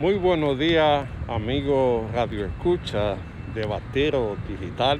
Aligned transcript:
Muy 0.00 0.14
buenos 0.14 0.58
días, 0.58 1.06
amigos 1.28 2.10
Radio 2.14 2.46
Escucha 2.46 3.16
de 3.54 3.66
Batero 3.66 4.34
Digital. 4.48 4.98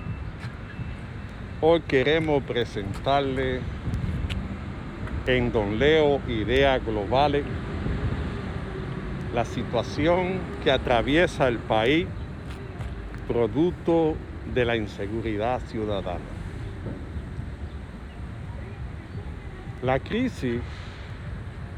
Hoy 1.62 1.80
queremos 1.80 2.42
presentarle 2.42 3.60
en 5.26 5.52
Don 5.52 5.78
Leo 5.78 6.20
Ideas 6.28 6.84
Globales 6.84 7.46
la 9.34 9.46
situación 9.46 10.38
que 10.62 10.70
atraviesa 10.70 11.48
el 11.48 11.60
país 11.60 12.06
producto 13.26 14.16
de 14.52 14.66
la 14.66 14.76
inseguridad 14.76 15.62
ciudadana. 15.62 16.20
La 19.82 19.98
crisis 19.98 20.60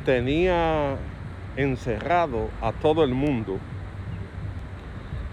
tenía 0.04 0.96
encerrado 1.57 2.48
a 2.61 2.73
todo 2.73 3.05
el 3.05 3.14
mundo 3.14 3.59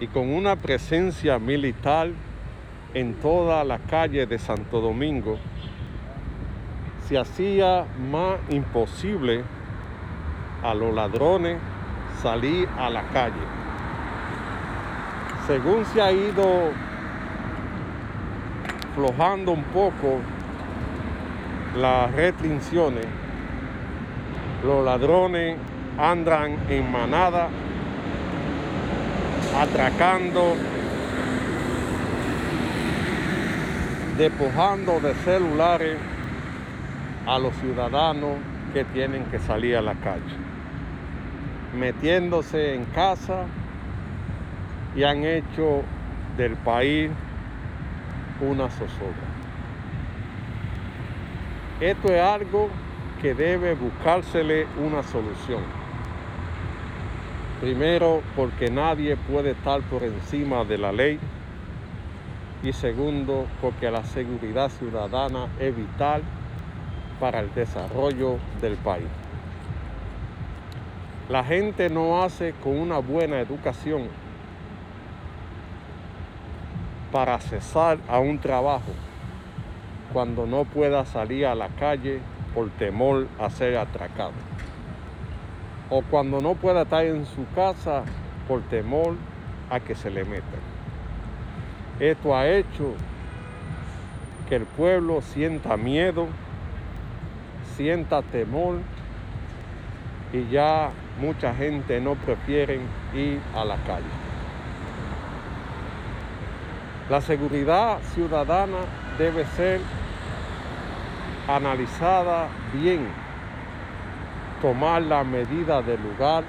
y 0.00 0.06
con 0.06 0.32
una 0.32 0.56
presencia 0.56 1.38
militar 1.38 2.10
en 2.94 3.14
toda 3.14 3.62
la 3.64 3.78
calle 3.78 4.26
de 4.26 4.38
Santo 4.38 4.80
Domingo, 4.80 5.38
se 7.06 7.18
hacía 7.18 7.84
más 8.10 8.38
imposible 8.48 9.42
a 10.62 10.74
los 10.74 10.94
ladrones 10.94 11.58
salir 12.22 12.68
a 12.78 12.90
la 12.90 13.02
calle. 13.08 13.60
Según 15.46 15.84
se 15.86 16.00
ha 16.00 16.12
ido 16.12 16.70
flojando 18.94 19.52
un 19.52 19.64
poco 19.64 20.18
las 21.76 22.12
restricciones, 22.12 23.06
los 24.64 24.84
ladrones 24.84 25.56
andan 25.98 26.56
en 26.68 26.90
manada, 26.90 27.48
atracando, 29.58 30.54
despojando 34.16 35.00
de 35.00 35.14
celulares 35.14 35.98
a 37.26 37.38
los 37.38 37.54
ciudadanos 37.56 38.36
que 38.72 38.84
tienen 38.84 39.24
que 39.24 39.38
salir 39.38 39.76
a 39.76 39.82
la 39.82 39.94
calle, 39.94 40.36
metiéndose 41.78 42.74
en 42.74 42.84
casa 42.86 43.44
y 44.94 45.04
han 45.04 45.24
hecho 45.24 45.82
del 46.36 46.56
país 46.56 47.10
una 48.40 48.68
zozobra. 48.70 49.28
Esto 51.80 52.12
es 52.12 52.20
algo 52.20 52.68
que 53.20 53.34
debe 53.34 53.74
buscársele 53.74 54.66
una 54.78 55.02
solución. 55.02 55.62
Primero, 57.60 58.22
porque 58.34 58.70
nadie 58.70 59.16
puede 59.16 59.50
estar 59.50 59.82
por 59.82 60.02
encima 60.02 60.64
de 60.64 60.78
la 60.78 60.92
ley. 60.92 61.18
Y 62.62 62.72
segundo, 62.72 63.46
porque 63.60 63.90
la 63.90 64.04
seguridad 64.04 64.70
ciudadana 64.70 65.48
es 65.58 65.76
vital 65.76 66.22
para 67.18 67.40
el 67.40 67.52
desarrollo 67.54 68.38
del 68.60 68.76
país. 68.76 69.08
La 71.28 71.44
gente 71.44 71.88
no 71.90 72.22
hace 72.22 72.54
con 72.62 72.78
una 72.78 72.98
buena 72.98 73.40
educación 73.40 74.08
para 77.12 77.38
cesar 77.38 77.98
a 78.08 78.18
un 78.18 78.38
trabajo 78.38 78.92
cuando 80.12 80.46
no 80.46 80.64
pueda 80.64 81.04
salir 81.04 81.46
a 81.46 81.54
la 81.54 81.68
calle 81.68 82.20
por 82.54 82.68
temor 82.70 83.28
a 83.38 83.50
ser 83.50 83.76
atracado. 83.76 84.32
O 85.88 86.02
cuando 86.02 86.40
no 86.40 86.54
pueda 86.54 86.82
estar 86.82 87.04
en 87.04 87.26
su 87.26 87.46
casa 87.54 88.04
por 88.48 88.62
temor 88.62 89.14
a 89.70 89.80
que 89.80 89.94
se 89.94 90.10
le 90.10 90.24
metan. 90.24 90.60
Esto 91.98 92.36
ha 92.36 92.48
hecho 92.48 92.94
que 94.48 94.56
el 94.56 94.64
pueblo 94.64 95.20
sienta 95.20 95.76
miedo, 95.76 96.26
sienta 97.76 98.22
temor 98.22 98.78
y 100.32 100.48
ya 100.48 100.90
mucha 101.20 101.54
gente 101.54 102.00
no 102.00 102.14
prefiere 102.14 102.80
ir 103.14 103.40
a 103.54 103.64
la 103.64 103.76
calle. 103.84 104.04
La 107.08 107.20
seguridad 107.20 107.98
ciudadana 108.14 108.78
debe 109.18 109.44
ser 109.44 109.80
analizada 111.48 112.48
bien, 112.72 113.06
tomar 114.60 115.02
la 115.02 115.24
medida 115.24 115.82
del 115.82 116.02
lugar 116.02 116.44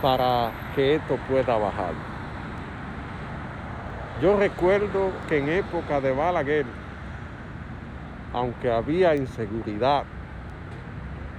para 0.00 0.50
que 0.74 0.94
esto 0.96 1.16
pueda 1.28 1.56
bajar. 1.56 1.92
Yo 4.22 4.36
recuerdo 4.38 5.12
que 5.28 5.38
en 5.38 5.48
época 5.48 6.00
de 6.00 6.12
Balaguer, 6.12 6.64
aunque 8.32 8.70
había 8.70 9.14
inseguridad, 9.14 10.04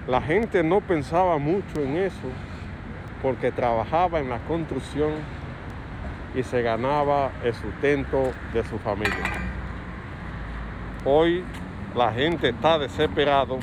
la 0.08 0.22
gente 0.22 0.64
no 0.64 0.82
pensaba 0.82 1.38
mucho 1.38 1.82
en 1.82 1.98
eso 1.98 2.30
porque 3.22 3.52
trabajaba 3.52 4.20
en 4.20 4.30
la 4.30 4.40
construcción 4.40 5.12
y 6.36 6.44
se 6.44 6.62
ganaba 6.62 7.32
el 7.44 7.54
sustento 7.54 8.32
de 8.54 8.64
su 8.64 8.78
familia. 8.80 9.24
Hoy 11.04 11.44
la 11.98 12.14
gente 12.14 12.50
está 12.50 12.78
desesperado 12.78 13.58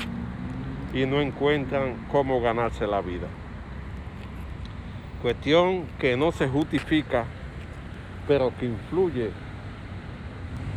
y 0.93 1.05
no 1.05 1.21
encuentran 1.21 2.05
cómo 2.11 2.41
ganarse 2.41 2.85
la 2.85 2.99
vida. 2.99 3.27
Cuestión 5.21 5.85
que 5.97 6.17
no 6.17 6.33
se 6.33 6.49
justifica, 6.49 7.23
pero 8.27 8.51
que 8.59 8.65
influye 8.65 9.31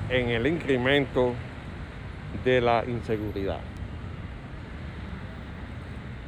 en 0.09 0.29
el 0.29 0.47
incremento 0.47 1.35
de 2.45 2.61
la 2.61 2.85
inseguridad. 2.87 3.61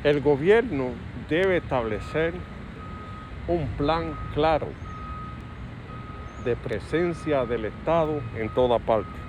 El 0.03 0.21
gobierno 0.23 0.89
debe 1.29 1.59
establecer 1.59 2.35
un 3.47 3.69
plan 3.79 4.17
claro 4.35 4.67
de 6.45 6.57
presencia 6.57 7.47
del 7.47 7.67
Estado 7.67 8.21
en 8.37 8.49
toda 8.49 8.81
parte 8.81 9.20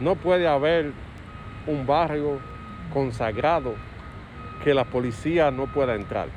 no 0.00 0.14
puede 0.14 0.46
haber 0.46 0.92
un 1.66 1.86
barrio 1.86 2.38
consagrado 2.92 3.74
que 4.62 4.74
la 4.74 4.84
policía 4.84 5.50
no 5.50 5.66
pueda 5.66 5.94
entrar. 5.94 6.28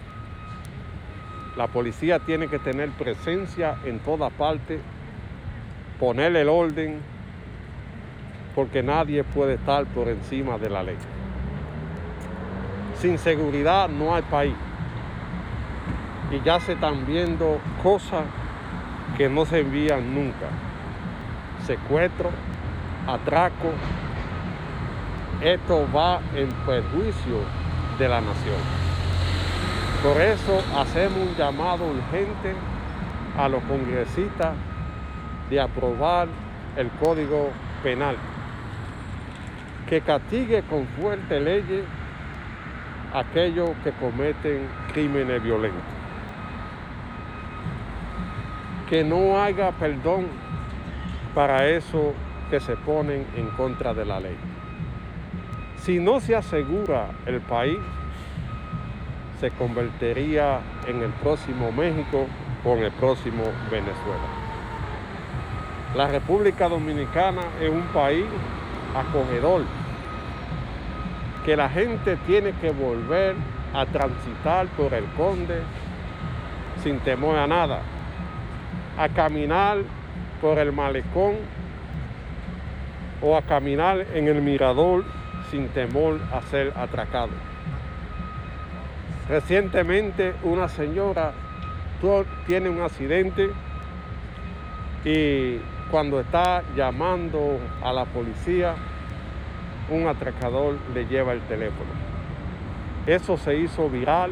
La 1.56 1.68
policía 1.68 2.20
tiene 2.20 2.48
que 2.48 2.60
tener 2.60 2.90
presencia 2.92 3.78
en 3.86 4.00
toda 4.00 4.30
parte, 4.30 4.80
poner 6.00 6.36
el 6.36 6.50
orden, 6.50 7.00
porque 8.56 8.84
nadie 8.84 9.24
puede 9.24 9.56
estar 9.56 9.86
por 9.86 10.08
encima 10.08 10.58
de 10.58 10.70
la 10.70 10.84
ley. 10.84 10.98
Sin 12.98 13.18
seguridad 13.18 13.90
no 13.90 14.14
hay 14.16 14.22
país. 14.24 14.56
Y 16.32 16.42
ya 16.46 16.60
se 16.60 16.74
están 16.74 17.06
viendo 17.06 17.60
cosas 17.84 18.24
que 19.18 19.28
no 19.28 19.46
se 19.46 19.60
envían 19.60 20.14
nunca. 20.14 20.48
Secuestro, 21.66 22.30
atraco, 23.08 23.72
esto 25.42 25.88
va 25.96 26.22
en 26.36 26.50
perjuicio 26.66 27.40
de 27.98 28.08
la 28.08 28.22
nación. 28.22 28.58
Por 30.04 30.20
eso 30.22 30.64
hacemos 30.78 31.20
un 31.20 31.36
llamado 31.36 31.86
urgente 31.86 32.54
a 33.38 33.48
los 33.48 33.64
congresistas 33.64 34.54
de 35.50 35.60
aprobar 35.60 36.28
el 36.76 36.90
Código 36.92 37.52
Penal, 37.84 38.16
que 39.88 40.02
castigue 40.02 40.64
con 40.64 40.88
fuerte 40.88 41.40
leyes 41.40 41.86
a 43.14 43.20
aquellos 43.20 43.72
que 43.84 43.92
cometen 43.92 44.68
crímenes 44.94 45.44
violentos. 45.44 45.82
Que 48.90 49.04
no 49.04 49.40
haga 49.40 49.72
perdón 49.72 50.28
para 51.34 51.68
eso 51.68 52.14
que 52.52 52.60
se 52.60 52.76
ponen 52.76 53.26
en 53.36 53.48
contra 53.58 53.96
de 53.96 54.06
la 54.06 54.20
ley. 54.20 54.38
Si 55.78 56.00
no 56.00 56.20
se 56.20 56.36
asegura 56.36 57.08
el 57.26 57.42
país, 57.42 57.80
se 59.40 59.50
convertiría 59.50 60.60
en 60.86 61.02
el 61.02 61.10
próximo 61.14 61.72
México 61.72 62.28
en 62.66 62.84
el 62.84 62.92
próximo 62.92 63.44
Venezuela. 63.72 64.28
La 65.96 66.08
República 66.08 66.70
Dominicana 66.70 67.42
es 67.60 67.70
un 67.70 67.84
país 67.94 68.26
acogedor, 68.96 69.64
que 71.44 71.58
la 71.58 71.70
gente 71.70 72.18
tiene 72.28 72.52
que 72.54 72.72
volver 72.72 73.36
a 73.74 73.86
transitar 73.88 74.68
por 74.78 74.94
el 74.94 75.06
conde 75.18 75.62
sin 76.84 77.00
temor 77.00 77.38
a 77.38 77.48
nada, 77.48 77.82
a 78.98 79.10
caminar 79.10 79.78
por 80.40 80.60
el 80.60 80.72
malecón 80.72 81.36
o 83.22 83.38
a 83.38 83.42
caminar 83.42 84.06
en 84.14 84.28
el 84.28 84.42
mirador 84.42 85.04
sin 85.50 85.68
temor 85.70 86.20
a 86.32 86.42
ser 86.42 86.74
atracado. 86.76 87.30
Recientemente 89.30 90.34
una 90.44 90.68
señora 90.68 91.34
tiene 92.48 92.70
un 92.70 92.82
accidente 92.82 93.52
y 95.06 95.58
cuando 95.92 96.20
está 96.20 96.64
llamando 96.76 97.60
a 97.84 97.94
la 97.94 98.06
policía, 98.06 98.74
un 99.90 100.08
atracador 100.08 100.78
le 100.94 101.06
lleva 101.06 101.34
el 101.34 101.42
teléfono. 101.42 101.92
Eso 103.06 103.38
se 103.38 103.56
hizo 103.56 103.90
viral 103.90 104.32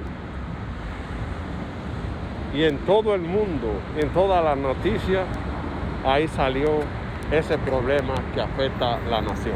y 2.55 2.63
en 2.63 2.77
todo 2.79 3.13
el 3.13 3.21
mundo, 3.21 3.71
en 3.97 4.09
todas 4.09 4.43
las 4.43 4.57
noticias, 4.57 5.25
ahí 6.05 6.27
salió 6.27 6.79
ese 7.31 7.57
problema 7.59 8.15
que 8.33 8.41
afecta 8.41 8.95
a 8.95 8.99
la 9.01 9.21
nación, 9.21 9.55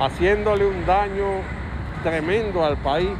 haciéndole 0.00 0.66
un 0.66 0.86
daño 0.86 1.26
tremendo 2.02 2.64
al 2.64 2.76
país, 2.78 3.10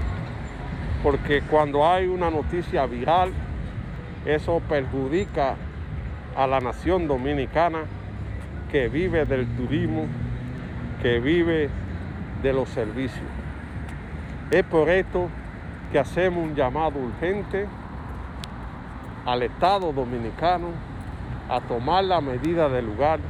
porque 1.03 1.43
cuando 1.43 1.87
hay 1.87 2.07
una 2.07 2.31
noticia 2.31 2.87
viral, 2.87 3.33
eso 4.25 4.61
perjudica 4.69 5.57
a 6.37 6.47
la 6.47 6.61
nación 6.61 7.07
dominicana 7.07 7.81
que 8.71 8.89
vive 8.89 9.27
del 9.27 9.47
turismo, 9.57 10.07
que 11.03 11.21
vive 11.21 11.69
de 12.43 12.53
los 12.53 12.69
servicios. 12.71 13.27
Es 14.51 14.63
por 14.65 14.89
esto 14.89 15.29
que 15.91 15.99
hacemos 15.99 16.43
un 16.43 16.55
llamado 16.55 16.99
urgente 16.99 17.67
al 19.27 19.43
Estado 19.43 19.93
dominicano 19.93 20.69
a 21.49 21.61
tomar 21.61 22.05
la 22.05 22.21
medida 22.21 22.69
del 22.69 22.87
lugar 22.87 23.21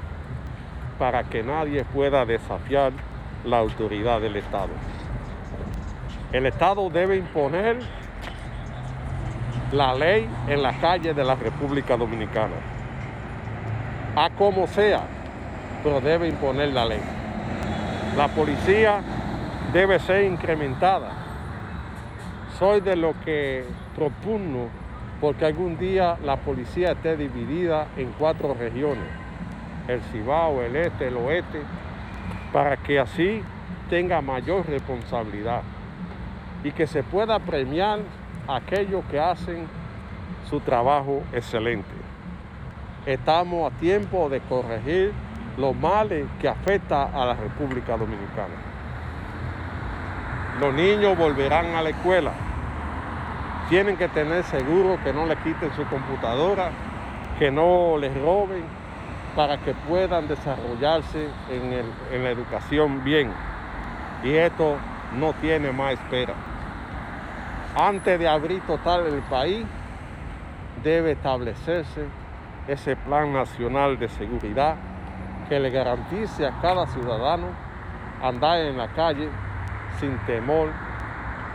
para 0.99 1.25
que 1.25 1.43
nadie 1.43 1.85
pueda 1.85 2.25
desafiar 2.25 2.93
la 3.45 3.59
autoridad 3.59 4.21
del 4.21 4.37
Estado. 4.37 4.71
El 6.33 6.47
Estado 6.47 6.89
debe 6.91 7.17
imponer 7.17 7.79
la 9.73 9.95
ley 9.95 10.29
en 10.49 10.63
la 10.63 10.73
calle 10.79 11.15
de 11.15 11.25
la 11.25 11.35
República 11.35 11.97
Dominicana. 11.97 12.55
A 14.15 14.31
como 14.31 14.67
sea, 14.67 15.03
pero 15.83 16.01
debe 16.01 16.29
imponer 16.29 16.73
la 16.73 16.85
ley. 16.85 17.01
La 18.17 18.29
policía 18.29 19.01
debe 19.73 19.99
ser 19.99 20.25
incrementada. 20.25 21.11
Soy 22.59 22.81
de 22.81 22.95
lo 22.95 23.15
que 23.25 23.65
propugno 23.95 24.69
porque 25.23 25.47
algún 25.47 25.79
día 25.79 26.19
la 26.25 26.37
policía 26.37 26.91
esté 26.91 27.17
dividida 27.17 27.87
en 27.97 28.13
cuatro 28.19 28.55
regiones, 28.55 29.07
el 29.87 30.03
Cibao, 30.11 30.63
el 30.63 30.75
Este, 30.75 31.07
el 31.07 31.17
Oeste, 31.17 31.63
para 32.53 32.77
que 32.77 32.99
así 32.99 33.41
tenga 33.89 34.21
mayor 34.21 34.67
responsabilidad 34.67 35.63
y 36.65 36.73
que 36.73 36.89
se 36.89 37.05
pueda 37.05 37.39
premiar 37.39 38.01
a 38.49 38.57
aquellos 38.57 39.05
que 39.05 39.21
hacen 39.21 39.69
su 40.51 40.59
trabajo 40.59 41.23
excelente. 41.33 41.95
Estamos 43.07 43.73
a 43.73 43.77
tiempo 43.77 44.29
de 44.29 44.41
corregir 44.41 45.13
los 45.57 45.77
males 45.77 46.27
que 46.41 46.49
afecta 46.49 47.05
a 47.05 47.27
la 47.27 47.35
República 47.35 47.97
Dominicana. 47.97 48.57
Los 50.61 50.75
niños 50.75 51.17
volverán 51.17 51.77
a 51.77 51.83
la 51.83 51.91
escuela 51.91 52.33
tienen 53.73 53.97
que 53.97 54.09
tener 54.09 54.45
seguro 54.45 54.99
que 55.03 55.15
no 55.15 55.25
le 55.25 55.35
quiten 55.37 55.73
su 55.75 55.87
computadora, 55.87 56.73
que 57.39 57.51
no 57.51 57.97
les 57.97 58.15
roben, 58.21 58.65
para 59.35 59.57
que 59.57 59.73
puedan 59.73 60.29
desarrollarse 60.29 61.27
en, 61.51 62.23
la 62.23 62.29
educación 62.29 63.03
bien. 63.03 63.33
Y 64.23 64.35
esto 64.35 64.77
no 65.19 65.33
tiene 65.41 65.73
más 65.73 65.93
espera. 65.93 66.35
Antes 67.75 68.19
de 68.19 68.29
abrir 68.29 68.61
total 68.67 69.07
el 69.07 69.23
país, 69.23 69.65
debe 70.83 71.13
establecerse 71.13 72.05
ese 72.69 72.95
plan 72.95 73.33
nacional 73.33 73.99
de 73.99 74.11
seguridad 74.11 74.77
que 75.49 75.59
le 75.59 75.71
garantice 75.71 76.47
a 76.47 76.61
cada 76.61 76.87
ciudadano 76.89 77.47
andar 78.23 78.59
en 78.59 78.77
la 78.77 78.89
calle 78.89 79.31
sin 79.99 80.19
temor 80.27 80.69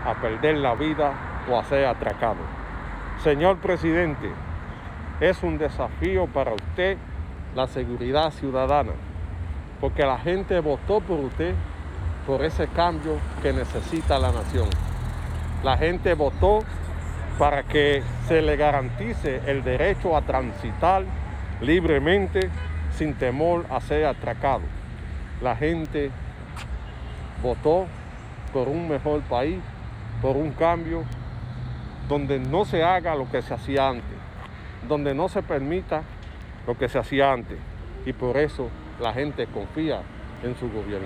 a 0.04 0.16
perder 0.16 0.58
la 0.58 0.74
vida 0.74 1.14
o 1.50 1.58
a 1.58 1.64
ser 1.66 1.86
atracado. 1.86 2.40
Señor 3.24 3.58
presidente, 3.58 4.30
es 5.20 5.42
un 5.44 5.58
desafío 5.58 6.28
para 6.28 6.54
usted 6.54 6.98
la 7.56 7.68
seguridad 7.68 8.32
ciudadana, 8.32 8.92
porque 9.82 10.04
la 10.04 10.18
gente 10.20 10.60
votó 10.60 11.02
por 11.02 11.20
usted 11.20 11.56
por 12.28 12.44
ese 12.44 12.68
cambio 12.68 13.18
que 13.42 13.54
necesita 13.54 14.20
la 14.20 14.32
nación. 14.32 14.68
La 15.64 15.78
gente 15.78 16.14
votó 16.14 16.60
para 17.40 17.64
que 17.64 18.04
se 18.28 18.42
le 18.42 18.58
garantice 18.58 19.42
el 19.48 19.64
derecho 19.64 20.16
a 20.16 20.22
transitar 20.22 21.04
libremente 21.62 22.50
sin 22.92 23.14
temor 23.14 23.66
a 23.70 23.80
ser 23.80 24.06
atracado. 24.06 24.64
La 25.42 25.56
gente 25.56 26.12
votó 27.42 27.86
por 28.52 28.68
un 28.68 28.90
mejor 28.90 29.22
país, 29.22 29.60
por 30.22 30.36
un 30.36 30.52
cambio 30.52 31.04
donde 32.10 32.40
no 32.40 32.66
se 32.66 32.84
haga 32.84 33.16
lo 33.16 33.30
que 33.30 33.42
se 33.42 33.54
hacía 33.54 33.90
antes, 33.90 34.18
donde 34.88 35.14
no 35.14 35.30
se 35.30 35.44
permita 35.44 36.04
lo 36.66 36.78
que 36.78 36.90
se 36.90 36.98
hacía 36.98 37.32
antes. 37.32 37.58
Y 38.06 38.14
por 38.14 38.38
eso 38.38 38.70
la 39.00 39.14
gente 39.14 39.46
confía 39.48 40.02
en 40.44 40.56
su 40.58 40.70
gobierno. 40.72 41.06